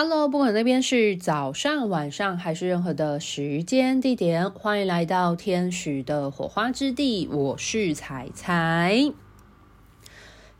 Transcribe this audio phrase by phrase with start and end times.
[0.00, 7.26] Hello，不管那边是早上、晚上还是任何的时间地点，欢迎来到天使的火花之地。
[7.26, 9.12] 我是彩彩。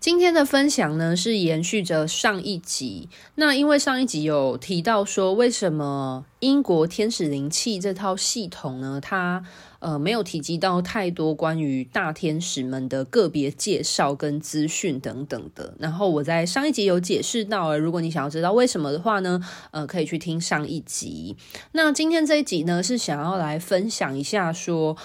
[0.01, 3.09] 今天的分享呢，是延续着上一集。
[3.37, 9.45] 那因为上一集有提到说，为什么英国天使灵气这套系统呢，它
[9.81, 15.73] 呃，没有提及到太多关于大天使们的个别介绍跟资讯等等的。
[15.79, 21.37] 然后我在上一集有解释到，如果你想要知道为什么的话呢，呃，可以去听上一集。
[21.73, 24.97] 那今天这一集呢，是想要来分享一下说，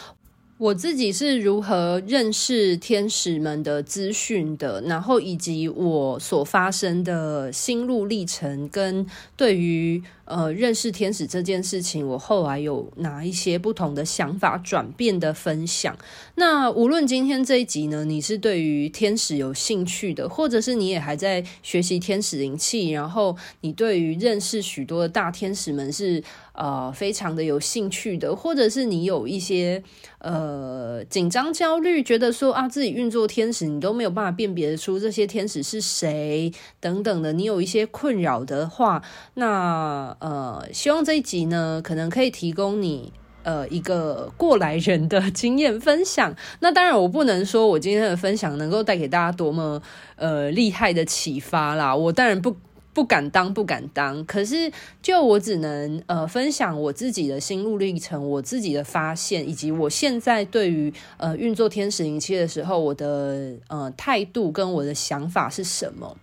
[0.58, 9.06] 我自己是如何认识天使们的资讯的，然后以及我所发生的心路历程跟
[9.38, 10.04] 对于。
[10.26, 15.98] 呃，认识天使这件事情，我后来有哪一些不同的想法转变的分享。
[16.36, 29.84] 那无论今天这一集呢，你是对于天使有兴趣的，或者是你也还在学习天使灵气，然后你对于认识许多的大天使们是呃非常的有兴趣的，或者是你有一些
[30.20, 39.04] 呃紧张焦虑，觉得说啊自己运作天使，你都没有办法辨别出这些天使是谁等等的，你有一些困扰的话，
[39.34, 40.13] 那。
[40.20, 43.12] 呃，希望这一集呢，可能可以提供你
[43.44, 46.36] 呃一个过来人的经验分享。
[46.60, 49.82] 那当然，我不能说我今天的分享能够带给大家多么
[50.16, 51.96] 呃厉害的启发啦。
[51.96, 52.56] 我当然不
[52.94, 54.24] 不敢当，不敢当。
[54.26, 66.16] 可是，就我只能呃分享我自己的心路历程，我自己的发现，以及我现在对于呃运作天使灵气的时候，我的呃态度跟我的想法是什么。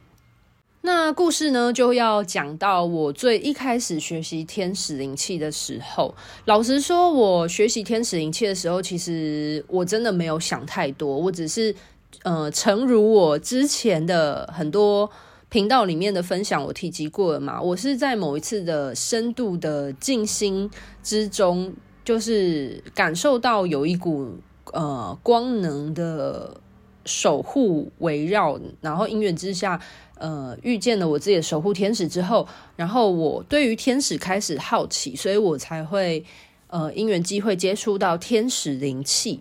[0.83, 6.15] 那故事呢，就要讲到我最一开始学习天使灵气的时候。
[6.47, 11.15] 老实说，我学习天使灵气的时候，其实我真的没有想太多。
[11.15, 11.75] 我只是，
[12.23, 15.11] 呃，诚如我之前的很多
[15.51, 17.61] 频道里面的分享，我提及过了嘛。
[17.61, 20.71] 我是在某一次的深度的静心
[21.03, 24.39] 之中，就是感受到有一股
[24.73, 26.59] 呃光能的
[27.05, 29.81] 守护围绕，然后因缘之下。
[30.23, 32.47] 呃，遇见了我自己的守护天使之后，
[32.77, 36.23] 然后我对于天使开始好奇，所以我才会
[36.67, 39.41] 呃因缘机会接触到天使灵气。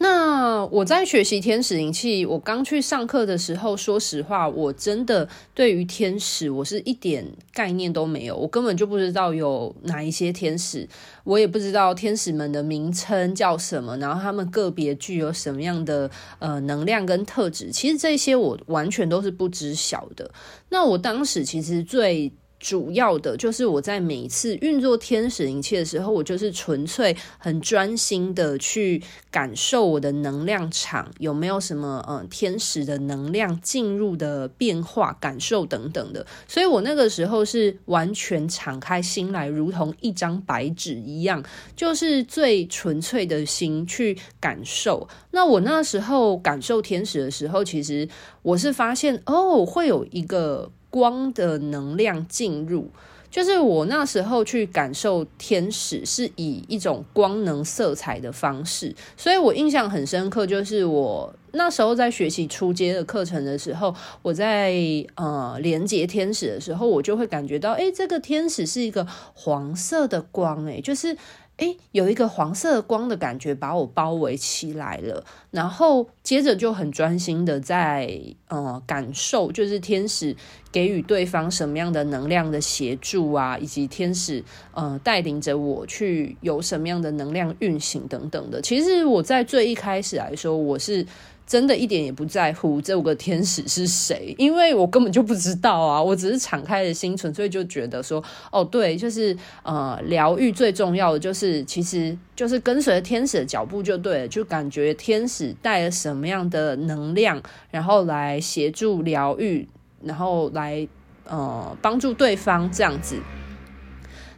[0.00, 10.88] 那我在学习天使灵气，我刚去上课的时候，说实话，我真的对于天使我是一点概念都没有，我根本就不知道有哪一些天使，
[11.24, 20.30] 我也不知道天使们的名称叫什么，然后他们个别具有什么样的呃能量跟特质，其实这些我完全都是不知晓的。
[20.68, 36.26] 那我当时其实最主要的就是我在每一次运作天使灵气的时候，我就是纯粹很专心的去感受我的能量场有没有什么嗯天使的能量进入的变化、感受等等的。
[36.48, 41.42] 所以我那个时候是完全敞开心来，如同一张白纸一样，
[41.76, 45.08] 就是最纯粹的心去感受。
[45.30, 48.08] 那我那时候感受天使的时候，其实
[48.42, 50.72] 我是发现哦，会有一个。
[50.98, 52.90] 光的能量进入，
[53.30, 60.44] 就是我那时候去感受天使是以一种光能色彩的方式，所以我印象很深刻。
[60.44, 64.74] 就是我那时候在学习初阶的课程的时候，我在
[65.14, 71.16] 呃连接天使的时候，我就会感觉到，诶，这个天使是一个黄色的光，诶，就是。
[71.58, 80.34] 诶，有一个黄色光的感觉把我包围起来了，然后接着就很专心的在呃感受，就是天使
[80.72, 84.42] 给予对方什么样的能量的协助啊，以及天使
[84.72, 88.62] 呃带领着我去有什么样的能量运行等等的。
[88.62, 91.06] 其实我在最一开始来说，我是。
[91.48, 96.02] 真的一点也不在乎这五个天使是谁，因为我根本就不知道啊！
[96.02, 98.22] 我只是敞开的心，纯粹就觉得说，
[98.52, 109.66] 哦，对，就是呃，疗愈最重要的就是，其实就是跟随天使的脚步就对了，就感觉天使带了什么样的能量，然后来协助疗愈，
[110.02, 110.86] 然后来
[111.24, 113.16] 呃帮助对方这样子。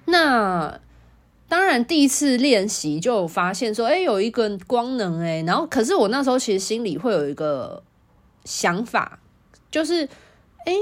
[0.05, 0.79] 那。
[1.51, 7.83] 当然，第一次练习就有发现说，哎，有一个光能，哎，然后可是我那时候其实心里会有一个
[8.45, 9.19] 想法，
[9.69, 10.09] 就是，
[10.65, 10.73] 哎，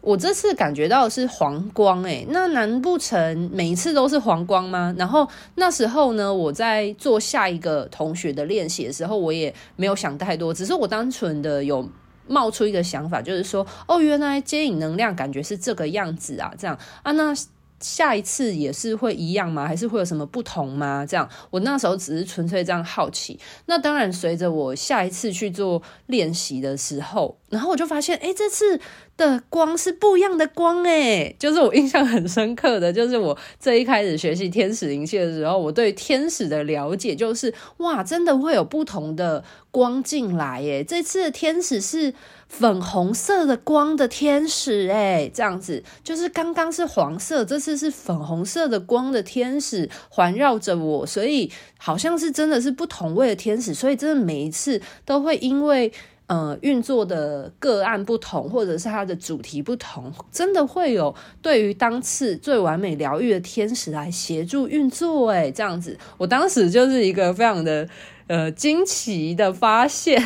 [0.00, 4.92] 我这次感觉到的是黄光，哎，那难不成每一次都是黄光吗？
[4.98, 11.88] 然后那时候呢，我在做下一个同学的练习的时候，我也没有想太多，只是我单纯的有
[12.26, 17.32] 冒出一个想法，就是说，哦，原来接引能量感觉是这个样子啊，这样啊，那。
[17.84, 19.68] 下一次也是会一样吗？
[19.68, 21.04] 还是会有什么不同吗？
[21.06, 23.38] 这样，我那时候只是纯粹这样好奇。
[23.66, 28.80] 那当然，随着我下一次去做练习的时候，然后我就发现，哎，这次
[29.16, 42.14] 的光是不一样的光，哎，就是我印象很深刻的，就是我这一开始学习天使灵气的时候，我对天使的了解就是，哇，真的会有不同的光进来，哎，这次的天使是。
[42.46, 55.90] 粉红色的光的天使，哎，这样子就是刚刚是黄色，这次是粉红色的光的天使环绕着我，所以好像是真的是不同位的天使，所以真的每一次都会因为
[56.34, 67.88] 呃运作的个案不同，或者是它的主题不同，真的会有对于当次最完美疗愈的天使来协助运作，哎，这样子，我当时就是一个非常的。
[68.26, 70.18] 呃，惊奇的发现，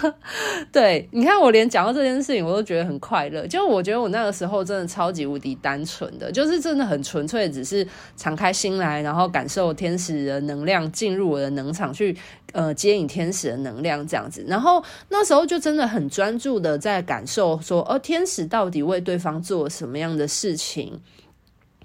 [0.72, 3.46] 对，你看，我连讲到这件事情，我都觉得很快乐。
[3.46, 7.86] 就我觉得我那个时候真的超级无敌单纯的，就是真的很纯粹，只是
[8.16, 12.16] 敞开心来，然后感受天使的能量进入我的能场去，
[12.52, 14.42] 呃，接引天使的能量这样子。
[14.48, 20.98] 然后那时候就真的很专注的在感受说，哦，天使到底为对方做什么样的事情。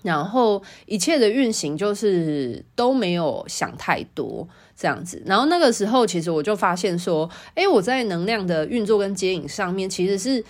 [0.02, 4.48] 然后一切的运行就是都没有想太多
[4.80, 10.44] 这样子，然后那个时候其实我就发现说，诶，我在能量的运作跟接引上面其实是。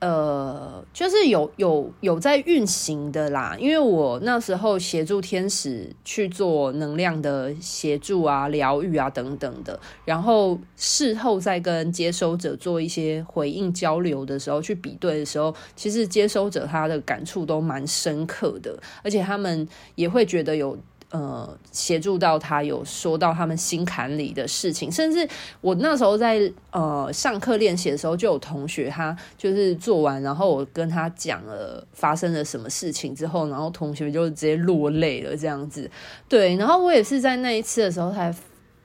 [0.00, 20.76] 呃，就是有有有在运行的啦，因为我那时候协助天使去做能量的协助啊、疗愈啊等等的，然后事后再跟接收者做一些回应交流的时候，去比对的时候，其实接收者他的感触都蛮深刻的，而且他们也会觉得有。
[21.14, 25.28] 呃，协助到他有说到他们心坎里的事情，甚至
[25.60, 35.88] 我那时候在呃上课练习的时候，就有同学他就是做完，然后我跟他讲了发生了什么事情之后，然后同学就直接落泪了这样子。
[36.28, 38.34] 对，然后我也是在那一次的时候才。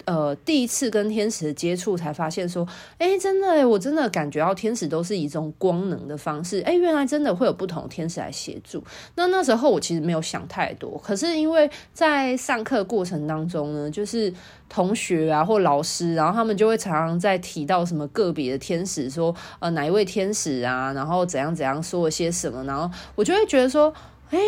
[0.05, 2.67] 呃，第一次跟天使的接触，才发现说，
[2.97, 8.83] 哎，真的，我真的感觉到天使都是以一种光能的方式，哎，原来真的会有不同天使来协助。
[9.15, 14.33] 那那时候我其实没有想太多，可是因为在上课过程当中呢，就是
[14.67, 23.93] 同学啊或老师，然后他们就会常常在提到什么个别的天使，说呃哪一位天使啊，然后怎样怎样说了些什么，然后我就会觉得说，
[24.31, 24.39] 哎。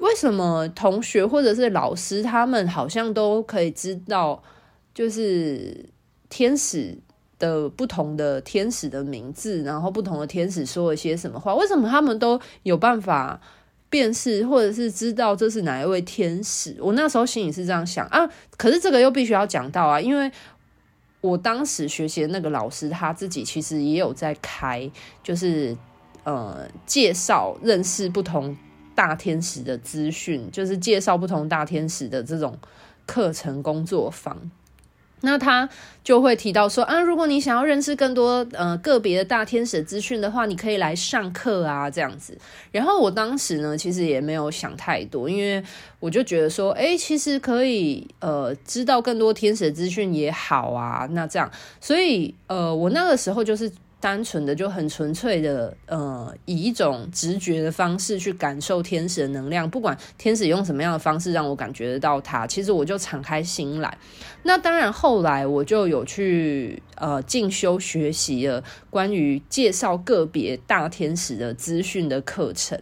[0.00, 4.42] 为什么同学或者是老师他们好像都可以知道，
[4.94, 5.88] 就是
[6.28, 6.98] 天使
[7.38, 11.54] 的不同的天使的名字，然后不同的天使说了些什么话？
[11.54, 13.40] 为什么他们都有办法
[13.88, 16.76] 辨识或者是知道这是哪一位天使？
[16.80, 20.30] 我那时候心里是这样想啊，可是这个又必须要讲到啊，因为
[21.20, 24.90] 我当时学习的那个老师他自己其实也有在开，
[25.22, 25.76] 就是
[26.24, 28.56] 呃介绍认识不同。
[29.00, 32.58] 大天使的资讯，就是介绍不同大天使的这种
[33.06, 34.36] 课程工作坊，
[35.22, 35.66] 那他
[36.04, 42.36] 就会提到说啊，如果你想要认识更多呃个别的大天使资讯的话，你可以来上课啊，这样子。
[42.70, 45.64] 然后我当时呢，其实也没有想太多，因为
[45.98, 51.50] 我就觉得说，哎，其实可以呃知道更多天使资讯也好啊，那这样，
[51.80, 53.72] 所以呃我那个时候就是。
[54.00, 63.98] 单纯的就很纯粹的，呃，以一种直觉的方式去感受天使的能量，不管天使用什么样的方式让我感觉得到它，其实我就敞开心来。
[64.42, 72.80] 那当然，后来我就有去呃进修学习了关于介绍个别大天使的资讯的课程。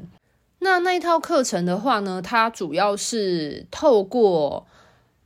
[0.60, 4.66] 那那一套课程的话呢，它主要是透过。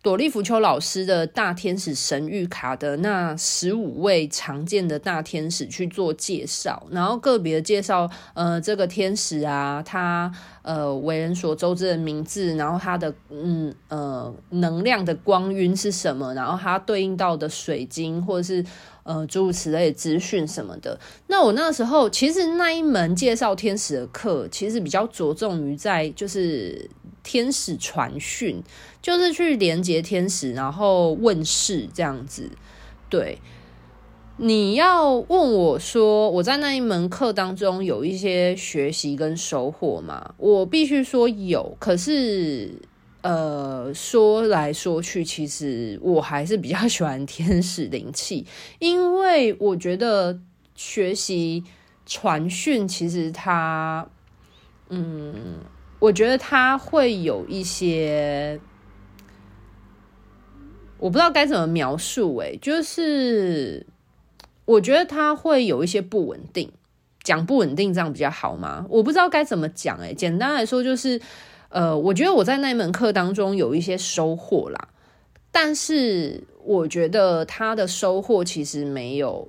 [0.02, 10.32] 朵莉芙丘老师的大天使神谕卡的那十五位常见的大天使去做介绍，然后个别介绍，呃，这个天使啊，他
[10.62, 18.64] 呃为人所周知的名字，然后他的嗯呃能量的光晕是什么，然后他对应到的水晶或者是
[19.04, 20.98] 呃诸如此类的资讯什么的。
[21.28, 26.90] 那我那时候其实那一门介绍天使的课，其实比较着重于在就是。
[27.24, 28.60] 天使传讯
[29.02, 32.48] 就是去连接天使，然后问事这样子。
[33.10, 33.40] 对，
[34.36, 40.34] 你要问我说，我在那一门课当中有一些学习跟收获吗？
[40.38, 41.76] 我必须说有。
[41.80, 42.70] 可是，
[43.22, 48.46] 呃，说来说去，其实我还是比较喜欢天使灵气，
[48.78, 50.38] 因为我觉得
[50.74, 51.64] 学习
[52.06, 54.08] 传讯其实它，
[54.88, 55.56] 嗯。
[55.98, 58.58] 我觉得它会有一些，
[61.02, 63.84] 我不知道该怎么描述，诶，就是
[64.64, 66.70] 我觉得他会有一些不稳定，
[67.24, 68.86] 讲不稳定这样比较好吗？
[68.88, 71.20] 我不知道该怎么讲，诶，简单来说就是，
[71.70, 74.90] 呃，我觉得我在那一门课当中有一些收获啦，
[75.50, 79.48] 但是我觉得他的收获其实没有。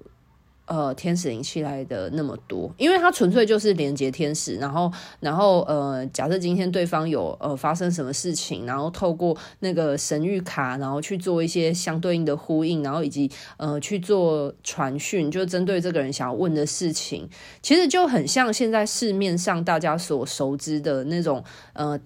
[0.66, 17.30] 呃，天使灵气来的那么多，因为它纯粹就是连接天使，然后，然后，呃，假设今天对方有呃发生什么事情，然后透过那个神谕卡，然后去做一些相对应的呼应，然后以及呃去做传讯，就针对这个人想要问的事情，
[17.62, 21.44] 其实就很像现在市面上大家所熟知的那种
[21.74, 22.00] 呃。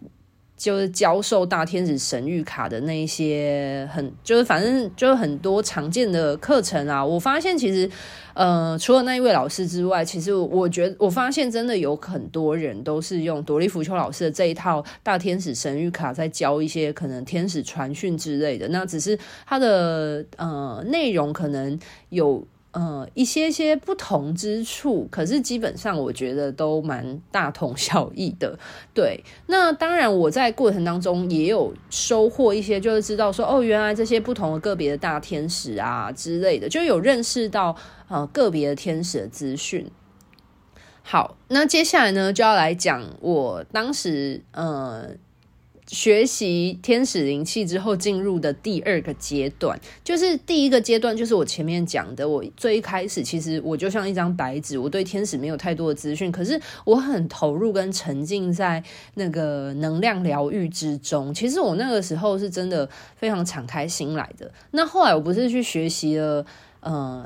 [0.58, 7.06] 就是教授大天使神谕卡的那一些很，就是反正就是很多常见的课程啊。
[7.06, 7.88] 我发现其实，
[8.34, 18.68] 呃，除了那一位老师之外，其实我觉得我发现真的有很多人都是用朵莉芙秋老师的这一套大天使神谕卡在教一些可能天使传讯之类的。
[18.70, 22.46] 那只是它的呃内容可能有。
[22.78, 28.60] 呃，一些些不同之处，可是基本上我觉得都蛮大同小异的。
[28.94, 37.76] 对，那当然我在过程当中也有收获一些，就是知道说，哦，原来这些不同的个别的大天使啊之类的，就有认识到
[38.10, 39.90] 呃个别的天使的资讯。
[41.02, 45.16] 好，那接下来呢就要来讲我当时呃。
[45.88, 52.27] 学习天使灵气之后，进入的第二个阶段，就是第一个阶段，就是我前面讲的。
[52.27, 58.84] 我最一开始，其实我就像一张白纸，我对天使没有太多的资讯，可是我很投入跟沉浸在
[59.15, 61.34] 那个能量疗愈之中。
[61.34, 64.51] 其实我那个时候是真的非常敞开心来的。
[64.72, 66.46] 那后来我不是去学习了，
[66.82, 67.25] 呃，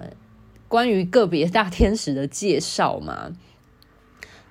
[0.68, 3.32] 关于个别大天使的介绍吗？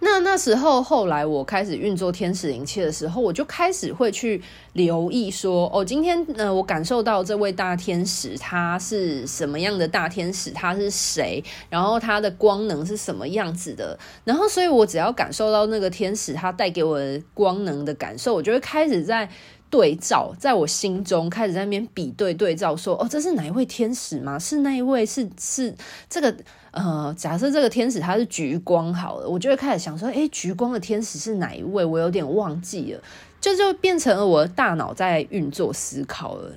[0.03, 4.43] 那那时候，后来我开始运作天使灵气的时候，我就开始会去
[4.73, 19.29] 留意说，哦，今天呢，我感受到这位大天使他是什么样的大天使，他是谁，然后他的光能是什么样子的，然后，所以我只要感受到那个天使他带给我的光能的感受，我就会开始在
[19.69, 24.39] 对照，在我心中开始在那边比对对照，说，哦，这是哪一位天使吗？
[24.39, 25.05] 是那一位？
[25.05, 25.75] 是是
[26.09, 26.35] 这个？
[26.73, 31.85] 呃，假设这个天使他是橘光好了，我就会开始想说，诶，橘光的天使是哪一位？
[31.85, 33.03] 我有点忘记了，
[33.41, 36.53] 就就变成了我大脑在运作思考了。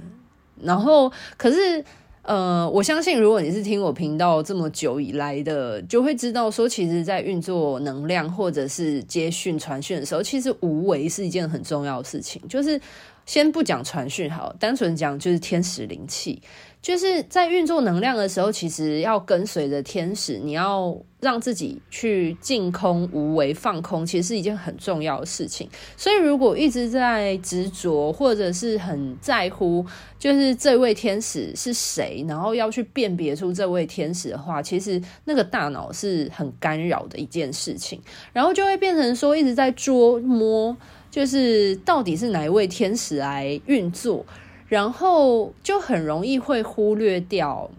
[0.62, 1.84] 然后，可是，
[2.22, 12.42] 呃，我相信如果你是听我频道这么久以来的，就会知道说，其实，在运作能量或者是接讯传讯的时候，其实无为是一件很重要的事情。
[12.48, 12.80] 就是
[13.26, 16.42] 先不讲传讯好，单纯讲就是天使灵气。
[16.84, 25.70] 就是在运作能量的时候，其实要跟随着天使，你要让自己去净空、无为、放空，其实是一件很重要的事情。
[25.96, 29.86] 所以，如果一直在执着或者是很在乎，
[30.20, 37.98] 就是这位天使是谁，然后要去辨别出这位天使的话，其实那个大脑是很干扰的一件事情，
[38.34, 40.76] 然后就会变成说一直在捉摸，
[41.10, 44.26] 就是到底是哪一位天使来运作。
[44.74, 47.70] 然后就很容易会忽略掉，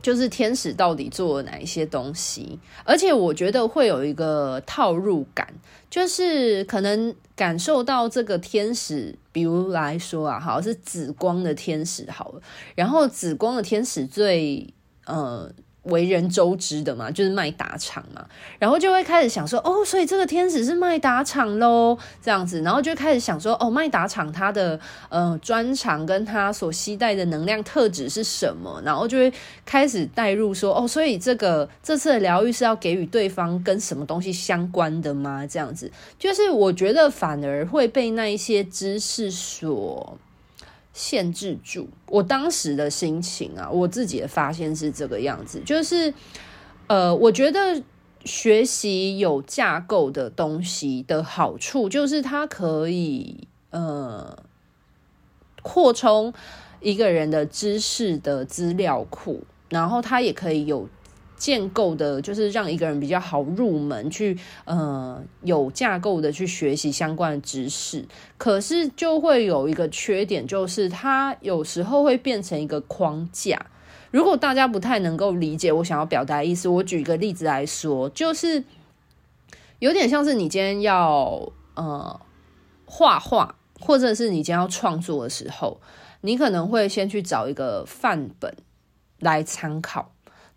[0.00, 5.46] 就是天使到底做了哪一些东西，而且我觉得会有一个套入感，
[5.90, 12.40] 就是可能感受到这个天使，比如来说啊，好是紫光的天使好了，
[12.74, 14.72] 然后紫光的天使最
[15.04, 15.52] 呃。
[15.84, 18.24] 为人周知的嘛，就是麦达场嘛，
[18.58, 29.32] 然后就会开始想说，哦，所以这个天使是麦达场喽，这样子，然后就开始想说，哦，麦达场它的呃专长跟他所携带的能量特质是什么，然后就会
[29.64, 35.46] 开始带入说，哦，所以这个这次的疗愈是要给予对方跟什么东西相关的吗？
[35.46, 40.18] 这样子，就是我觉得反而会被那一些知识所。
[40.92, 46.12] 限制住我当时的心情啊，我自己的发现是这个样子，就是，
[46.86, 47.82] 呃，我觉得
[48.24, 54.36] 学习有架构的东西的好处，就是它可以呃
[55.62, 56.32] 扩充
[56.80, 60.88] 一个人的知识的资料库，然后它也可以有。
[61.42, 68.06] 建构的，就是让一个人比较好入门，去呃有架构的去学习相关的知识。
[68.38, 73.66] 可是就会有一个缺点，就是它有时候会变成一个框架。
[74.12, 78.62] 如果大家不太能够理解我想要表达意思，我举一个例子来说，就是
[79.80, 82.20] 有点像是你今天要呃
[82.84, 85.80] 画画，或者是你今天要创作的时候，
[86.20, 88.54] 你可能会先去找一个范本
[89.18, 90.11] 来参考。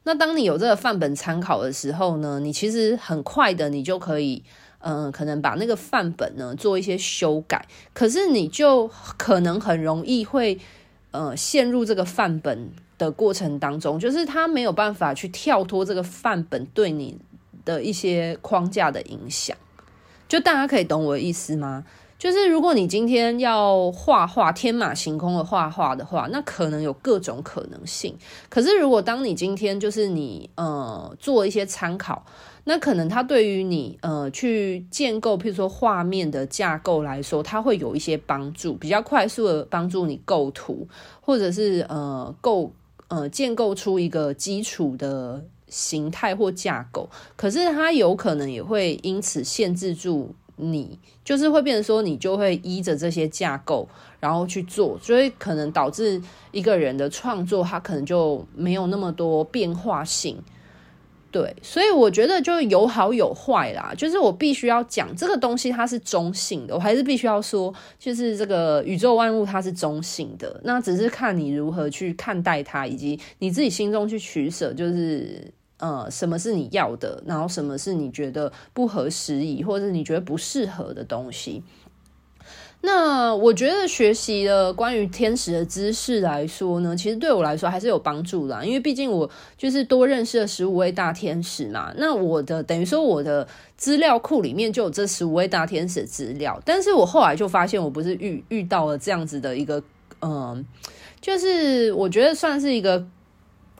[0.08, 4.44] 那当你有这个范本参考的时候呢，你其实很快的，你就可以，
[4.78, 7.68] 嗯、可能把那个范本呢做一些修改。
[7.92, 10.60] 可是你就可能很容易会，
[11.10, 12.70] 呃，陷入这个范本
[13.00, 17.18] 的过程当中，就是他没有办法去跳脱这个范本对你
[17.66, 19.58] 的一些框架的影响。
[20.28, 21.84] 就大家可以懂我的意思吗？
[22.25, 28.17] 就是如果你今天要画画天马行空的画画的话，那可能有各种可能性。
[28.50, 32.25] 可是如果当你今天就是你呃做一些参考，
[32.63, 40.88] 那可能它对于你呃去建构，譬如说画面的架构来说，它会有一些帮助，比较快速的帮助你构图，
[41.22, 42.74] 或者是呃构
[43.08, 47.08] 呃建构出一个基础的形态或架构。
[47.36, 50.34] 可是它有可能也会因此限制住。
[50.58, 53.88] 你就是会变成说，你就会依着这些架构，
[54.20, 56.22] 然后去做，所以可能导致
[56.52, 60.42] 一个人的创作，他可能就没有那么多变化性。
[61.32, 63.94] 对，所以我觉得就有好有坏啦。
[63.98, 75.52] 就是我必须要讲这个东西，它是中性的，我还是必须要说，就是这个宇宙万物它是中性的，那只是看你如何去看待它，以及你自己心中去取舍，就是。
[75.77, 77.22] 呃，什么是你要的？
[77.25, 81.63] 然后什么是你觉得不合时宜，或者你觉得不适合的东西？
[82.82, 91.91] 那我觉得学习了关于天使的知识来说呢，其实对我来说还是有帮助的，因为毕竟我就是多认识了十五位大天使嘛。
[91.98, 99.84] 那我的等于说我的资料库里面就有这十五位大天使的资料，但是我后来就发现，我不是遇遇到了这样子的一个，
[100.22, 100.63] 嗯、
[101.20, 103.05] 就是我觉得算是一个。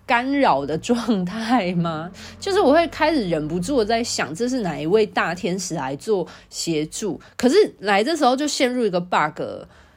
[0.06, 2.12] 干扰的状态吗？
[2.40, 7.20] 就是我会开始忍不住在想，这是哪一位大天使来做协助？
[7.36, 9.42] 可是来这时候就陷入一个 bug，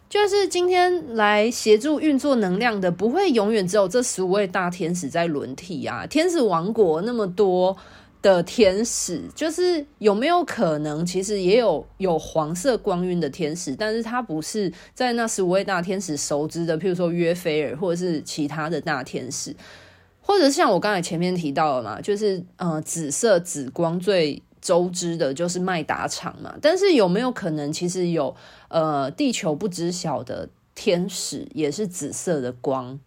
[0.09, 6.07] 就是今天来协助运作能量的，不会永远只有这十五位大天使在轮替啊！
[6.07, 7.77] 天使王国那么多
[8.23, 19.55] 的天使，就是有没有可能，其实也有有黄色光晕的天使，但是他不是在那十五位大天使熟知的，譬如说约菲尔或者是其他的大天使。
[20.29, 28.37] 或者像我刚才前面提到的嘛，就是呃紫色紫光最周知的就是麦达场嘛，但是有没有可能其实有
[28.69, 33.01] 呃地球不知晓的天使也是紫色的光，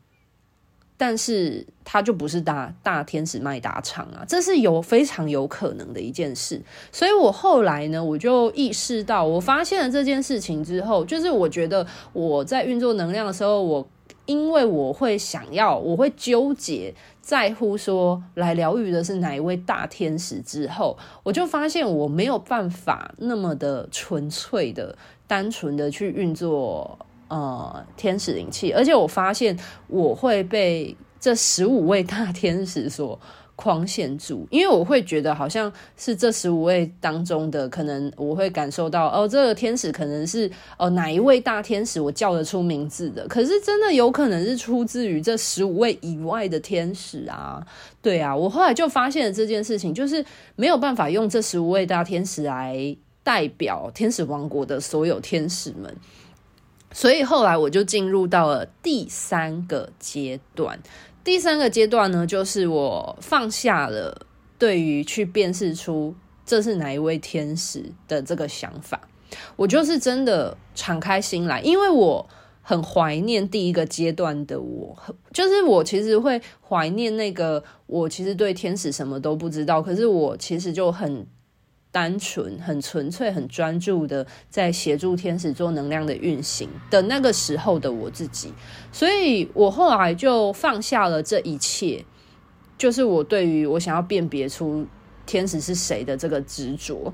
[0.98, 6.60] 但是它就不是大大天使麦达场啊，这是有非常有可能的一件事。
[6.92, 13.88] 所以我后来呢，我就意识到，我发现了这件事情之后，就是我觉得我在运作能量的时候，我
[14.25, 16.94] 因为我会想要，我会纠结。
[17.22, 29.57] 在乎说来疗愈的是哪一位大天使之后，我就发现我没有办法那么的纯粹的、单纯的去运作呃天使灵气，而且我发现
[29.88, 33.18] 我会被这十五位大天使所
[33.61, 47.63] 框限住，因为我会觉得好像是这十五位当中的，可能我会感受到哦，这个天使可能是哦哪一位大天使我叫得出名字的，可是真的有可能是出自于这十五位以外的天使啊，
[48.01, 55.95] 对啊，我后来就发现了这件事情，就是没有办法用这十五位大天使来代表天使王国的所有天使们，
[56.91, 60.79] 所以后来我就进入到了第三个阶段。
[61.24, 64.25] 第三个阶段呢，就是我放下了
[64.57, 69.00] 对于去辨识出这是哪一位天使的这个想法，
[69.55, 72.27] 我就是真的敞开心来，因为我
[72.62, 74.98] 很怀念第一个阶段的我，
[75.31, 81.25] 就是我其实会怀念那个我其实对天使什么都不知道，可是我其实就很。
[81.92, 88.54] 单纯、很纯粹、很专注的在协助天使做能量的运行的那个时候的我自己，
[88.92, 92.06] 所以我后来就放下了这一切，
[92.77, 94.88] 就是我对于我想要辨别出
[95.25, 97.14] 天使是谁的这个执着，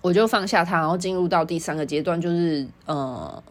[0.00, 3.42] 我就放下它，然后进入到第三个阶段，就是呃，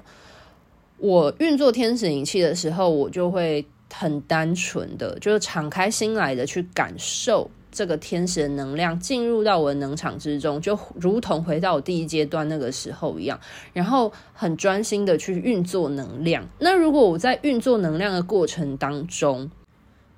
[0.98, 7.52] 我运作天使引气的时候，我就会很单纯的，就是敞开心来的去感受。
[7.72, 13.40] 这个天使的能量进入到我的能场之中，就如同回到我第一阶段那个时候一样，
[13.74, 16.48] 然后很专心的去运作能量。
[16.60, 19.50] 那如果我在运作能量的过程当中，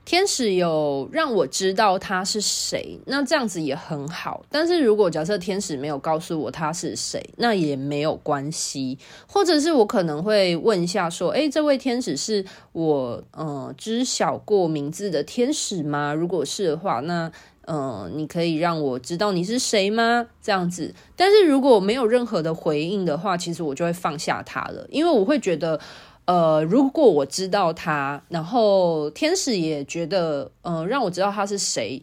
[0.03, 4.43] 天使有让我知道他是谁，那这样子也很好。
[4.49, 8.97] 但是如果假设天使没有告诉我他是谁，那也没有关系。
[9.27, 16.13] 或者是我可能会问一下说：“诶，这位天使是我呃知晓过名字的天使吗？
[16.13, 17.31] 如果是的话，那
[17.65, 20.27] 呃你可以让我知道你是谁吗？
[20.41, 20.93] 这样子。
[21.15, 25.79] 但是如果没有任何的回应的话，其实我就会放下他了，因为我会觉得。
[26.25, 32.01] 呃，如果我知道他，然后天使也觉得，呃，让我知道他是谁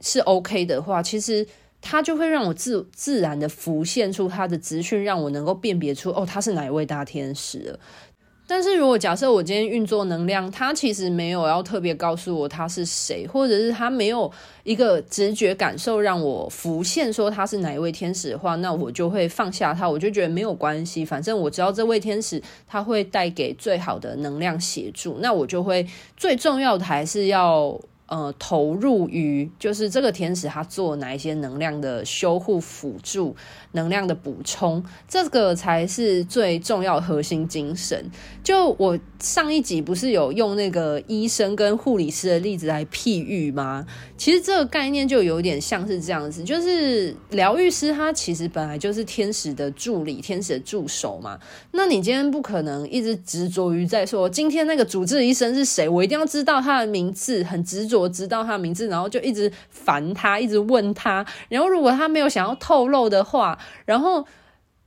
[0.00, 1.46] 是 OK 的话，其实
[1.80, 7.78] 他就会让我自自然的浮现出他的资讯，让我能够辨别出哦，他是哪一位大天使。
[8.50, 14.32] 但是如果假设我今天运作能量，他其实没有要特别告诉我他是谁，或者是他没有
[14.64, 27.78] 一个直觉感受让我浮现说他是哪一位天使的话，那我就会放下他，我就觉得没有关系，反正我知道这位天使他会带给最好的能量协助，那我就会最重要的还是要。
[28.08, 33.36] 呃，投入于就是这个天使他做哪一些能量的修护辅助、
[33.72, 38.10] 能量的补充，这个才是最重要核心精神。
[38.42, 43.86] 就我上一集不是有用那个医生跟护理师的例子来譬喻吗？
[44.16, 51.38] 其实这个概念就有点像是这样子，就是疗愈师他其实本来就是天使的助理、天使的助手嘛。
[51.70, 58.08] 那你今天不可能一直执着于在说今天那个主治医生是谁，我一定要知道他的名字，很执着。
[58.08, 61.24] 知道他的名字，然后就一直烦他，一直问他。
[61.50, 64.24] 然后如果他没有想要透露的话，然后，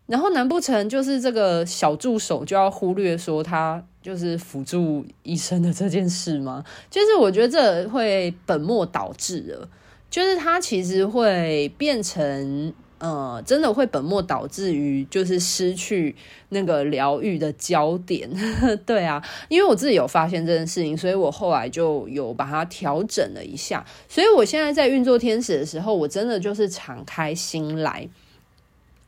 [0.08, 6.64] 然后难不成就是这个小助手就要忽略说他就是辅助医生的这件事吗？
[6.90, 9.70] 就是我觉得这会本末倒置了，
[10.10, 12.74] 就是他其实会变成。
[13.04, 16.16] 呃，真的会本末倒置于就是失去
[16.50, 18.30] 那个疗愈的焦点，
[18.86, 28.08] 对啊，因为我自己有发现这件事情，所以我后来就有把它调整了一下，所以我现在在运作天使的时候，我真的就是敞开心来。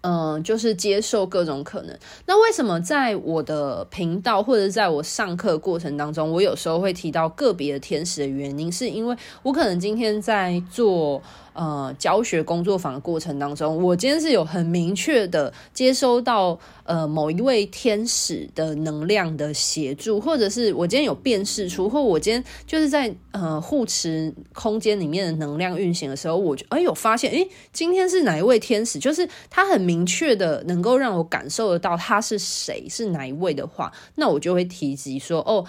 [0.03, 1.97] 嗯、就是接受各种可能。
[2.25, 11.21] 那为什么在我的频道或者在我上课过程当中，我有时候会提到个别的天使的原因，是因为我可能今天在做
[11.53, 28.99] 呃教学工作坊的过程当中，我今天是有很明确的接收到呃某一位天使的能量的协助，或者是我今天有辨识出，或我今天就是在呃护持空间里面的能量运行的时候，我就哎有发现，哎，今天是哪一位天使？
[28.99, 29.93] 就是他很明。
[29.93, 35.63] 明确的能够让我感受得到他是谁，是哪一位的话，那我就会提及说，哦，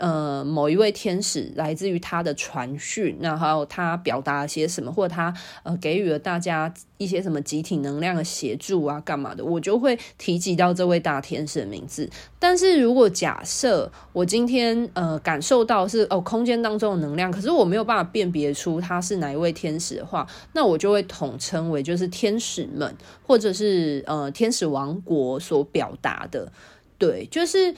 [0.00, 5.32] 呃，某一位天使来自于他的传讯，然后他表达了些什么，或者他
[5.62, 12.08] 呃给予了大家一些什么集体能量的协助啊，干嘛的，我就会提及到这位大天使的名字。
[12.38, 26.50] 但是如果假设我今天呃感受到是哦空间当中的能量，可是我没有办法辨别出他是哪一位天使的话，那我就会统称为就是天使们，或者是呃天使王国所表达的，
[26.96, 27.74] 对，就是。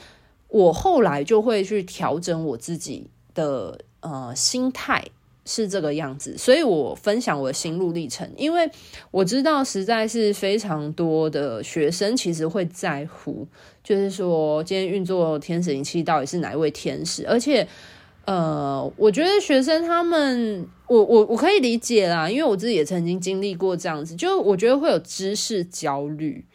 [0.53, 5.03] 我后来就会去调整我自己的呃心态，
[5.45, 8.69] 是这个样子，所以我分享我的心路历程，因为
[9.09, 13.47] 我知道实在是非常多的学生其实会在乎，
[13.83, 17.67] 就是说今天运作天使灵气到底是哪一位天使，而且
[18.25, 26.45] 呃，我觉得学生他们，我我我可以理解啦，因为我自己也曾经经历过这样子，就我觉得会有知识焦虑。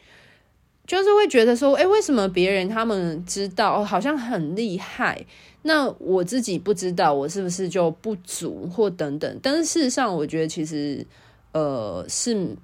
[0.89, 5.23] 就是会觉得说，哎，为什么别人他们知道，好像很厉害，
[5.61, 9.39] 那我自己不知道，我是不是就不足或等等？
[9.39, 11.05] 但是事实上，我觉得其实，
[11.51, 12.55] 呃，是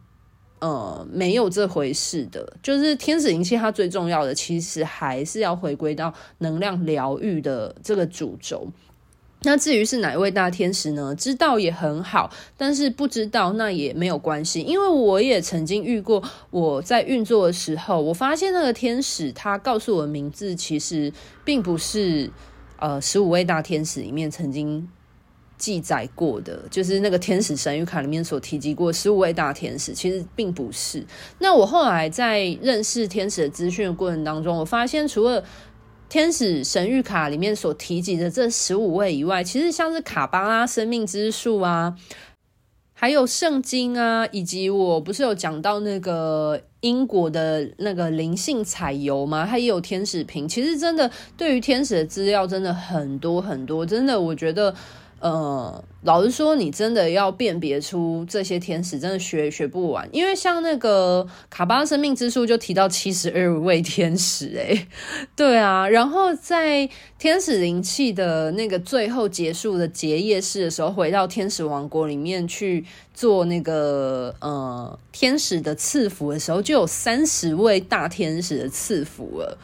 [0.58, 2.52] 呃没有这回事的。
[2.64, 8.68] 就是天使灵气，它最重要的，其实还是要回归到能量疗愈的这个主轴。
[9.46, 11.16] 那至于是哪一位大天使呢？
[11.16, 22.30] 知道也很好，但是不知道那也没有关系，因为我也曾经遇过，我在运作的时候，我发现那个天使他告诉我的名字，其实并不是
[22.80, 24.90] 呃十五位大天使里面曾经
[25.58, 31.06] 记载过的，就是那个天使神谕卡里面所提及过十五位大天使，其实并不是。
[31.40, 35.44] 那我后来在认识天使的资讯过程当中，我发现除了
[36.10, 41.96] 天使神谕卡里面所提及的这十五位以外，其实像是卡巴拉生命之树啊，
[42.94, 49.46] 还有圣经啊，以及我不是有讲到那个英国的那个灵性彩油吗？
[49.50, 50.48] 它也有天使瓶。
[50.48, 54.74] 其实真的对于天使的资料真的很多很多，真的我觉得。
[55.22, 60.08] 呃，老实说，你真的要辨别出这些天使，真的学学不完。
[60.12, 64.88] 因为像那个卡巴生命之树就提到七十二位天使，诶，
[65.36, 65.90] 对啊。
[65.90, 66.88] 然后在
[67.18, 79.58] 天使灵气的那个最后结束的结业式的时候，回到天使王国里面去做那个呃天使的赐福的时候，就有三十位大天使的赐福了。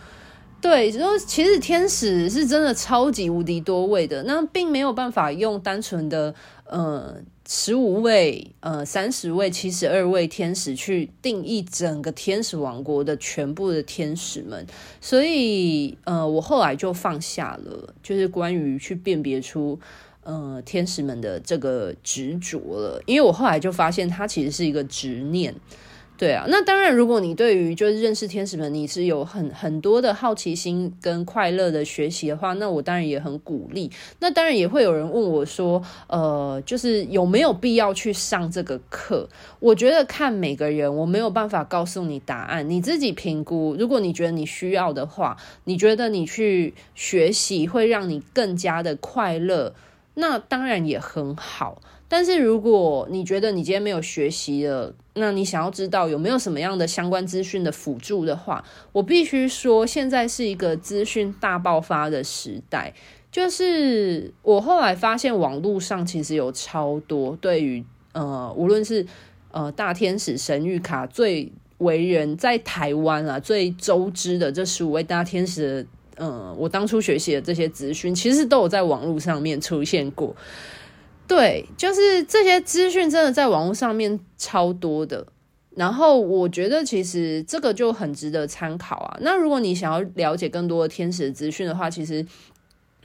[0.62, 6.34] 对，就其实天使是真的超级无敌多位的，那并没有办法用单纯的
[6.65, 7.15] 呃
[7.50, 14.65] 十五位、呃三十位、七十二位天使去定义整个天使王国的全部的天使们，
[15.02, 19.80] 所以呃我后来就放下了，就是关于去辨别出
[20.24, 25.56] 呃天使们的这个执着了，因为我后来就发现它其实是一个执念。
[26.21, 33.89] 对啊，那当然，如果你对于就是认识天使们，你是有很很多的好奇心跟快乐的学习的话，那我当然也很鼓励。
[34.19, 39.27] 那当然也会有人问我说，呃，就是有没有必要去上这个课？
[39.60, 43.75] 我觉得看每个人，我没有办法告诉你答案，你自己评估。
[43.79, 49.73] 如果你觉得你需要的话，你觉得你去学习会让你更加的快乐，
[50.15, 51.82] 那当然也很好。
[52.08, 62.93] 但是如果你觉得你今天没有学习了，那你想要知道有没有什么样的相关资讯的辅助的话，我必须说，现在是一个资讯大爆发的时代。
[63.32, 69.06] 就是我后来发现，网络上其实有超多对于呃，无论是
[69.52, 75.88] 呃大天使神諭卡最为人在台湾啊最周知的这十五位大天使
[76.23, 80.36] 嗯，我当初学习的这些资讯，其实都有在网络上面出现过。
[81.27, 85.25] 对，就是这些资讯真的在网络上面超多的，
[85.75, 89.17] 然后我觉得其实这个就很值得参考啊。
[89.21, 92.23] 那如果你想要了解更多的天使资讯的话，其实，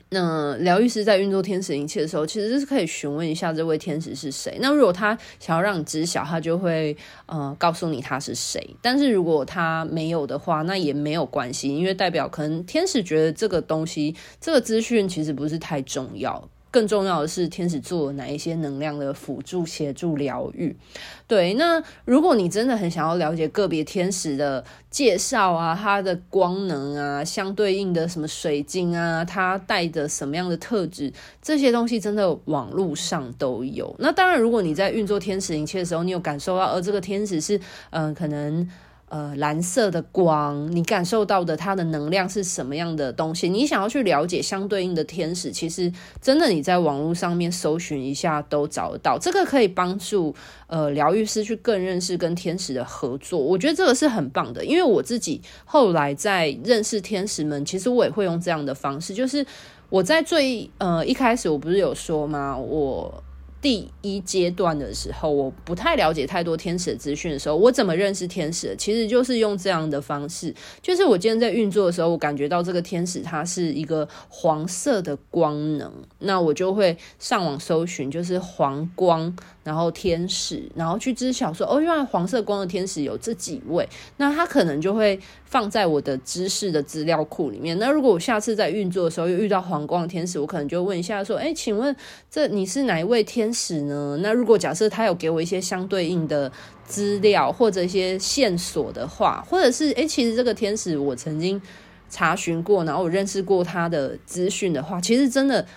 [0.09, 4.57] 那疗愈师在运作天使一切的时候，其实是可以询问一下这位天使是谁。
[4.61, 8.75] 那如果他想要让你知晓，他就会呃告诉你他是谁。
[8.81, 16.49] 但是如果他没有的话，那也没有关系，因为代表可能天使觉得这个东西，这个资讯其实不是太重要。
[16.77, 20.77] 更重要的是，天使做了哪一些能量的辅助、协助、疗愈？
[21.25, 31.11] 对，那如果你真的很想要了解个别天使的介绍啊，它的光能啊，相对应的什么水晶啊，它带着什么样的特质，
[31.41, 33.95] 这些东西真的网络上都有。
[33.97, 37.59] 那当然，如果你在运作天使灵气的时候，你有感受到，而这个天使是，
[37.89, 38.69] 嗯、可能。
[39.09, 43.47] 呃，蓝色的光，你感受到的它的能量是什么样的东西？
[43.47, 45.89] 你想要去了解相对应的天使，其实
[46.21, 49.17] 真的你在网络上面搜寻一下都找得到。
[49.17, 50.35] 这个可以帮助
[50.67, 53.39] 呃疗愈师去更认识跟天使的合作。
[53.39, 59.13] 我觉得这个是很棒的，因为我自己后来在认识天使们，其实我也会用这样的方式。
[59.13, 59.45] 就是
[59.89, 62.57] 我在最呃一开始，我不是有说吗？
[62.57, 63.23] 我。
[63.61, 68.75] 第一阶段的时候，我不太了解太多天使的资讯的时候，我怎么认识天使？
[68.77, 79.35] 其实就是用这样的方式，就是我今天在运作的时候，我感觉到这个天使它是一个黄色的光能，那我就会上网搜寻，就是黄光。
[79.67, 87.77] 然后天使，然后去知晓说，哦，原来黄色光的天使有这几位，那他可能就会放在我的知识的资料库里面。
[87.77, 91.93] 那如果我下次在运作的时候又遇到黄光的天使，我可能就问一下说，哎，请问
[92.31, 94.17] 这你是哪一位天使呢？
[94.21, 96.49] 那如果假设他有给我一些相对应的
[96.85, 101.61] 资料或者一些线索的话，或者是哎，其实这个天使我曾经
[102.09, 105.67] 查询过，然后我认识过他的资讯的话，其实真的。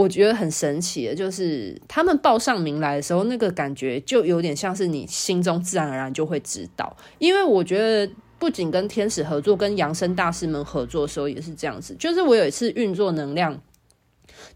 [0.00, 6.96] 我觉得很神奇的，就是他们报上名来的时候，那个感觉就有点像是你心中自然而然就会知道。
[7.18, 11.94] 因为我觉得不仅跟天使合作，跟扬升大师们合作的时候也是这样子。
[11.98, 13.60] 就是我有一次运作能量，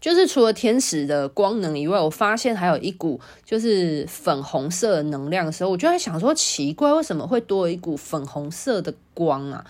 [0.01, 9.63] 就是除了天使的光能以外，我发现还有一股就是粉红色的能量的时候，我就在想说奇怪，为什么会多一股粉红色的光啊？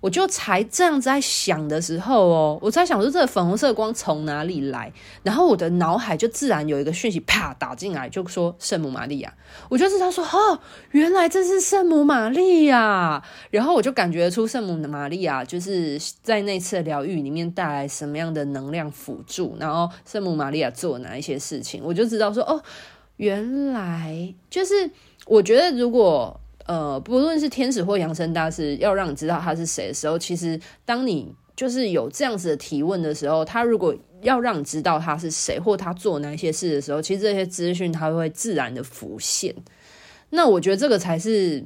[0.00, 4.90] 我就才这样子在想的时候哦，我在想说这个粉红色光从哪里来，
[5.22, 9.34] 然后我的脑海就自然有一个讯息啪打进来，就说圣母玛利亚，
[9.68, 10.58] 我就知道说哦，
[10.92, 22.62] 原来这是圣母玛利亚，然后我就感觉出圣母玛利亚就是在那次疗愈里面带来什么样的能量辅助，然后圣母玛利亚做哪一些事情，我就知道说哦，
[23.18, 24.90] 原来就是
[25.26, 26.40] 我觉得如果。
[26.66, 39.54] 呃，不论是天使或扬升大师，要让你知道他是谁的时候，其实当你就是有这样子的提问的时候，他如果要让你知道他是谁或他做哪些事的时候，其实这些资讯他会自然的浮现。
[40.30, 41.64] 那我觉得这个才是。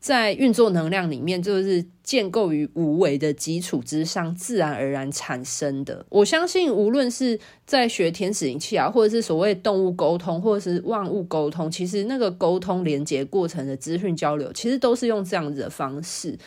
[0.00, 6.06] 在运作能量里面，就是建构于无为的基础之上，自然而然产生的。
[6.08, 16.38] 我相信，无论是在学天使灵气啊，或者是所谓动物沟通，或者是万物沟通，其实那个沟通连接过程的资讯交流，其实都是用这样子的方式。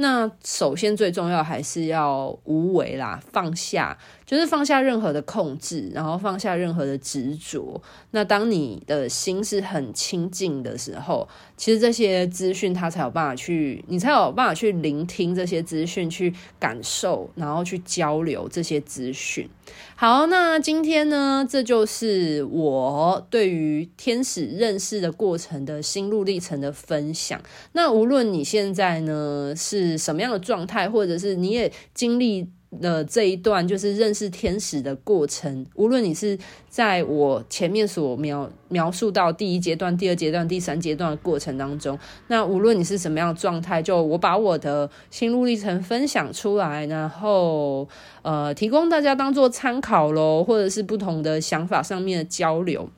[0.00, 7.80] 那首先最重要还是要无为啦，放下，就是放下任何的控制，然后放下任何的执着。
[8.10, 19.48] 那当你的心是很清净的时候，其实这些资讯它才有办法去，你才有办法去聆听这些资讯，去感受，然后去交流这些资讯。
[19.96, 27.40] 好，那今天呢，这就是我对于天使认识的过程的心路历程的分享。
[27.72, 47.88] 那无论你现在呢是什么样的状态，或者是你也经历那这一段就是认识天使的过程，无论你是在我前面所描描述到第一阶段、第二阶段、第三阶段的过程当中，那无论你是什么样的状态，就我把我的心路历程分享出来，然后
[48.20, 52.90] 呃，提供大家当做参考喽，或者是不同的想法上面的交流。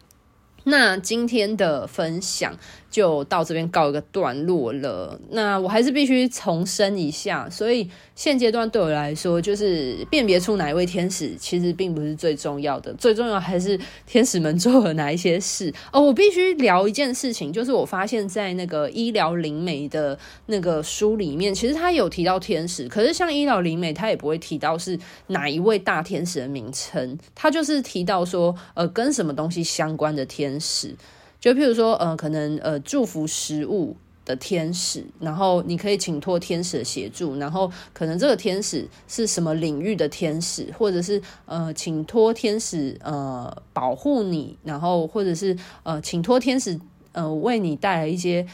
[0.65, 2.59] 那今天的分享
[2.91, 5.19] 就到这边告一个段落了。
[5.31, 15.73] 那我还是必须重申一下，所以现阶段对我来说，就是辨别出哪一位天使，其实并不是最重要的，最重要还是天使们做了哪一些事。
[15.93, 24.99] 哦，我必须聊一件事情，就是我发现，在那个医疗灵媒的那个书里面，其实他有提到天使，可是像医疗灵媒，他也不会提到是
[25.29, 30.97] 哪一位大天使的名称，他就是提到说，呃，跟什么东西相关的天使。
[31.41, 46.79] 就譬如说，呃，可能呃祝福食物的天使，然后你可以请托天使的协助，然后可能这个天使是什么领域的天使，或者是呃请托天使呃保护你，然后或者是呃请托天使
[47.13, 48.47] 呃为你带来一些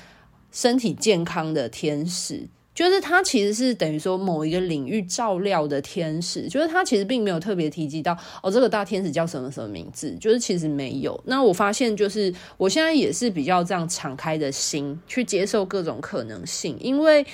[0.52, 2.48] 身体健康的天使。
[2.76, 11.18] 就是他其实是等于说某一个领域照料的天使，就是他其实并没有特别提及到哦，这个大天使叫什么什么名字，就是其实没有。
[11.24, 17.26] 那我发现就是我现在也是比较这样敞开的心去接受各种可能性，因为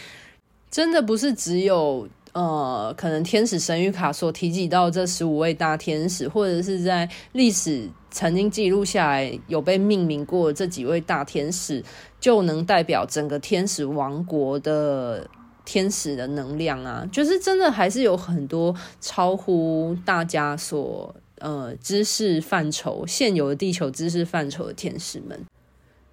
[0.71, 11.85] 真的不是只有呃，可能天使神谕卡所提及到这十五位大天使，或者是在历史曾经记录下来有被命名过这几位大天使。
[12.21, 15.29] 就能代表整个天使王国的
[15.65, 25.45] 天使的能量啊，就是真的还是有很多超乎大家所呃知识范畴、现有的地球知识范畴的天使们。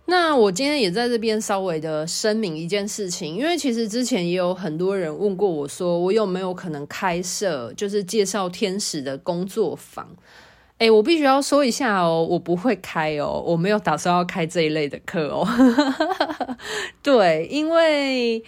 [0.10, 10.10] 那我今天也在这边稍微的声明一件事情，因为其实之前也有很多人问过我说，我有没有可能开设就是介绍天使的工作坊。
[10.80, 15.46] 哎、我必须要说一下哦，我不会开哦，我没有打算要开这一类的课哦。
[17.04, 18.42] 对，因为，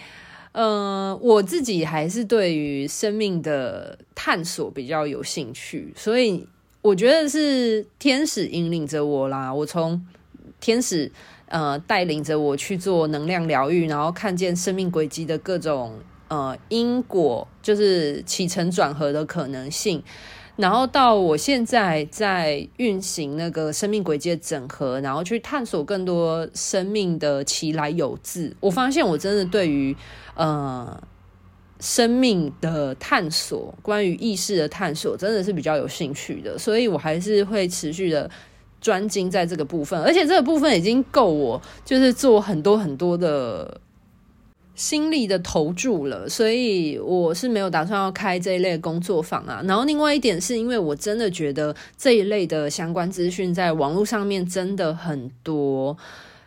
[0.53, 6.47] 嗯、我自己还是对于生命的探索比较有兴趣，所以
[6.81, 9.53] 我觉得是天使引领着我啦。
[9.53, 10.01] 我从
[10.61, 11.11] 天使
[11.51, 20.01] 呃带领着我去做能量疗愈，然后看见生命轨迹的各种呃因果，就是起承转合的可能性。
[20.57, 28.55] 然后到我现在在运行那个生命轨迹的整合，然后去探索更多生命的其来有自。
[28.59, 29.95] 我发现我真的对于
[30.35, 31.01] 呃
[31.79, 36.59] 生命的探索，关于意识的探索，真的是比较有兴趣的。
[36.59, 38.29] 所以我还是会持续的
[38.81, 43.79] 专精在这个部分，而且这个部分已经够我就是做很多很多的。
[44.73, 49.61] 心力的投注了，所以我是没有打算要开这一类工作坊啊。
[49.65, 55.95] 然后另外一点是因为我真的觉得这一类的相关资讯在网络上面真的很多，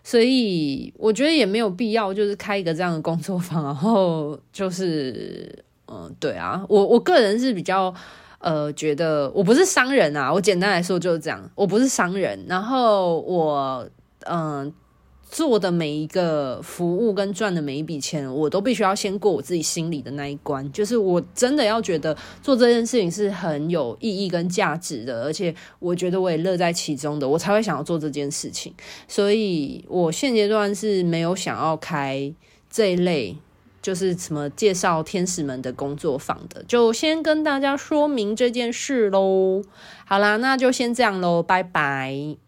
[0.03, 3.63] 所以我觉得也没有必要就是开一个这样的工作坊。
[3.63, 7.95] 然后就是，嗯，对啊，我我个人是比较
[8.45, 12.39] 呃觉得我不是商人啊，我简单来说就是这样，我不是商人。
[12.47, 13.89] 然后我
[14.27, 14.73] 嗯。
[15.31, 20.71] 做的每一个服务跟赚的每一笔钱，我都必须要先过我自己心里的那一关。
[20.71, 28.73] 就是我真的要觉得做这件事情是很有意义跟价值的，而且我觉得我也乐在其中的，我才会想要做这件事情。
[29.09, 32.33] 所以我现阶段是没有想要开
[32.71, 33.37] 这一类，
[33.85, 36.65] 就是什么介绍天使们的工作坊的。
[36.67, 39.63] 就先跟大家说明这件事喽。
[40.07, 42.44] 好啦，那就先这样喽，拜拜。